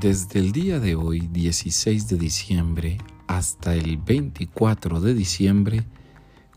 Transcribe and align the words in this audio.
Desde 0.00 0.40
el 0.40 0.52
día 0.52 0.78
de 0.78 0.94
hoy, 0.94 1.20
16 1.20 2.08
de 2.08 2.18
diciembre, 2.18 2.98
hasta 3.28 3.74
el 3.74 3.96
24 3.96 5.00
de 5.00 5.14
diciembre, 5.14 5.86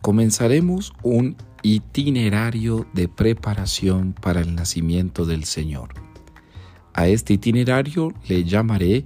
comenzaremos 0.01 0.91
un 1.03 1.37
itinerario 1.63 2.85
de 2.91 3.07
preparación 3.07 4.11
para 4.11 4.41
el 4.41 4.55
nacimiento 4.55 5.25
del 5.25 5.45
Señor. 5.45 5.93
A 6.93 7.07
este 7.07 7.31
itinerario 7.31 8.13
le 8.27 8.43
llamaré 8.43 9.05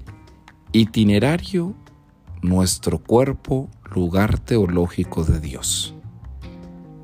itinerario 0.71 1.75
nuestro 2.41 2.97
cuerpo, 3.03 3.69
lugar 3.93 4.39
teológico 4.39 5.23
de 5.25 5.39
Dios. 5.41 5.93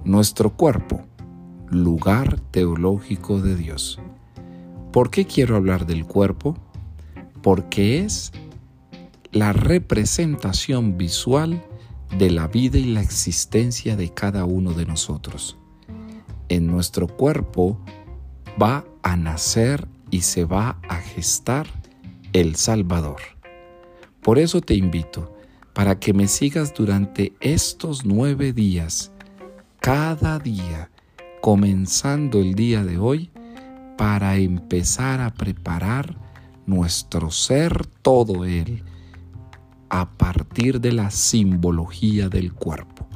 Nuestro 0.04 0.50
cuerpo, 0.50 1.06
lugar 1.70 2.40
teológico 2.50 3.40
de 3.40 3.56
Dios. 3.56 4.00
¿Por 4.92 5.12
qué 5.12 5.26
quiero 5.26 5.56
hablar 5.56 5.86
del 5.86 6.06
cuerpo? 6.06 6.58
Porque 7.42 8.00
es 8.00 8.32
la 9.32 9.54
representación 9.54 10.98
visual 10.98 11.64
de 12.18 12.32
la 12.32 12.48
vida 12.48 12.78
y 12.78 12.86
la 12.86 13.02
existencia 13.02 13.96
de 13.96 14.14
cada 14.14 14.46
uno 14.46 14.74
de 14.74 14.86
nosotros. 14.86 15.58
En 16.50 16.68
nuestro 16.68 17.08
cuerpo 17.08 17.80
va 18.62 18.86
a 19.04 19.16
nacer 19.16 19.88
y 20.10 20.22
se 20.22 20.46
va 20.46 20.80
a 20.90 20.96
gestar 20.96 21.68
el 22.34 22.56
Salvador. 22.56 23.22
Por 24.22 24.40
eso 24.40 24.62
te 24.62 24.74
invito 24.74 25.36
para 25.74 26.00
que 26.00 26.14
me 26.14 26.28
sigas 26.28 26.74
durante 26.74 27.34
estos 27.40 28.06
nueve 28.06 28.52
días, 28.52 29.12
cada 29.80 30.40
día, 30.40 30.90
comenzando 31.42 32.40
el 32.40 32.56
día 32.56 32.84
de 32.84 32.98
hoy, 32.98 33.32
para 33.98 34.38
empezar 34.38 35.22
a 35.22 35.34
preparar 35.34 36.18
nuestro 36.70 37.32
ser 37.32 37.86
todo 37.88 38.46
Él 38.46 38.84
a 39.90 40.18
partir 40.18 40.80
de 40.80 40.92
la 40.92 41.10
simbología 41.10 42.30
del 42.30 42.54
cuerpo. 42.54 43.08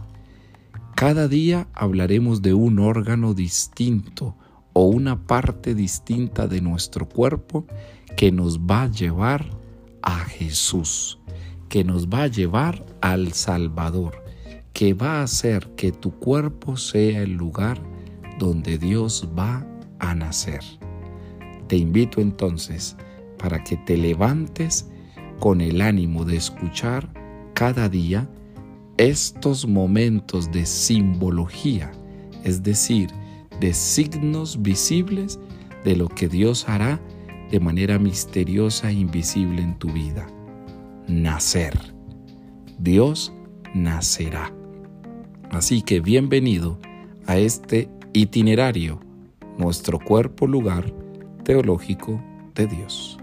Cada 0.96 1.28
día 1.28 1.68
hablaremos 1.74 2.42
de 2.42 2.54
un 2.54 2.80
órgano 2.80 3.34
distinto 3.34 4.36
o 4.74 4.88
una 4.88 5.28
parte 5.28 5.76
distinta 5.76 6.48
de 6.48 6.62
nuestro 6.62 7.08
cuerpo 7.08 7.68
que 8.18 8.32
nos 8.32 8.60
va 8.60 8.84
a 8.84 8.92
llevar 8.92 9.50
a 10.02 10.20
Jesús, 10.20 11.20
que 11.70 11.84
nos 11.84 12.08
va 12.08 12.24
a 12.24 12.28
llevar 12.28 12.86
al 13.02 13.34
Salvador, 13.34 14.24
que 14.74 14.94
va 14.94 15.20
a 15.20 15.24
hacer 15.24 15.70
que 15.76 15.92
tu 15.92 16.12
cuerpo 16.12 16.78
sea 16.78 17.22
el 17.22 17.34
lugar 17.34 17.82
donde 18.40 18.78
Dios 18.78 19.30
va 19.38 19.66
a 20.00 20.16
nacer. 20.16 20.62
Te 21.68 21.78
invito 21.78 22.20
entonces 22.20 22.98
para 23.44 23.62
que 23.62 23.76
te 23.76 23.98
levantes 23.98 24.90
con 25.40 25.60
el 25.60 25.82
ánimo 25.82 26.24
de 26.24 26.38
escuchar 26.38 27.10
cada 27.54 27.90
día 27.90 28.30
estos 28.96 29.68
momentos 29.68 30.50
de 30.50 30.66
simbología, 30.66 31.92
es 32.46 32.64
decir, 32.64 33.10
de 33.60 33.74
signos 33.74 34.62
visibles 34.62 35.42
de 35.84 35.98
lo 35.98 36.08
que 36.08 36.30
Dios 36.30 36.70
hará 36.70 37.02
de 37.52 37.60
manera 37.60 38.00
misteriosa 38.00 38.90
e 38.90 38.94
invisible 38.94 39.62
en 39.62 39.78
tu 39.78 39.92
vida. 39.92 40.26
Nacer. 41.10 41.78
Dios 42.80 43.34
nacerá. 43.76 44.54
Así 45.52 45.82
que 45.82 46.00
bienvenido 46.00 46.80
a 47.28 47.38
este 47.38 47.90
itinerario, 48.14 49.02
nuestro 49.58 50.00
cuerpo 50.00 50.48
lugar 50.48 50.94
teológico 51.44 52.24
de 52.56 52.68
Dios. 52.68 53.20